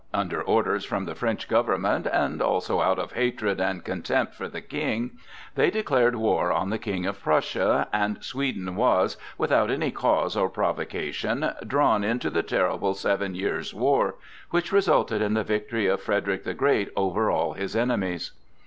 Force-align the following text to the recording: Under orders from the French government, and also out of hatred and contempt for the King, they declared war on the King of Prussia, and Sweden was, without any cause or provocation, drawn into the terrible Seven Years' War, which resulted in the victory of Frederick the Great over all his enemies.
Under 0.15 0.41
orders 0.41 0.83
from 0.83 1.05
the 1.05 1.13
French 1.13 1.47
government, 1.47 2.07
and 2.11 2.41
also 2.41 2.81
out 2.81 2.97
of 2.97 3.11
hatred 3.11 3.61
and 3.61 3.83
contempt 3.85 4.33
for 4.33 4.47
the 4.47 4.59
King, 4.59 5.11
they 5.53 5.69
declared 5.69 6.15
war 6.15 6.51
on 6.51 6.71
the 6.71 6.79
King 6.79 7.05
of 7.05 7.21
Prussia, 7.21 7.87
and 7.93 8.23
Sweden 8.23 8.75
was, 8.75 9.15
without 9.37 9.69
any 9.69 9.91
cause 9.91 10.35
or 10.35 10.49
provocation, 10.49 11.51
drawn 11.67 12.03
into 12.03 12.31
the 12.31 12.41
terrible 12.41 12.95
Seven 12.95 13.35
Years' 13.35 13.75
War, 13.75 14.15
which 14.49 14.71
resulted 14.71 15.21
in 15.21 15.35
the 15.35 15.43
victory 15.43 15.85
of 15.85 16.01
Frederick 16.01 16.45
the 16.45 16.55
Great 16.55 16.89
over 16.95 17.29
all 17.29 17.53
his 17.53 17.75
enemies. 17.75 18.31